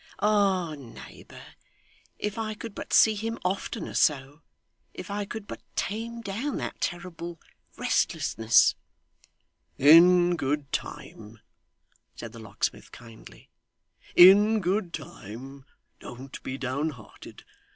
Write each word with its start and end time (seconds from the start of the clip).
Ah, 0.17 0.73
neighbour, 0.73 1.45
if 2.17 2.35
I 2.35 2.55
could 2.55 2.73
but 2.73 2.91
see 2.91 3.13
him 3.13 3.37
oftener 3.45 3.93
so 3.93 4.41
if 4.95 5.11
I 5.11 5.25
could 5.25 5.45
but 5.45 5.61
tame 5.75 6.21
down 6.21 6.57
that 6.57 6.81
terrible 6.81 7.39
restlessness' 7.77 8.73
'In 9.77 10.37
good 10.37 10.71
time,' 10.71 11.39
said 12.15 12.31
the 12.31 12.39
locksmith, 12.39 12.91
kindly, 12.91 13.51
'in 14.15 14.59
good 14.59 14.91
time 14.91 15.65
don't 15.99 16.41
be 16.41 16.57
down 16.57 16.89
hearted. 16.89 17.45